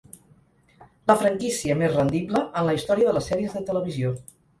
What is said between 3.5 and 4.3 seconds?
de televisió.